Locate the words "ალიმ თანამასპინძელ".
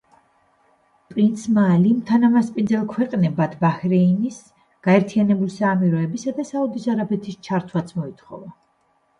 1.73-2.87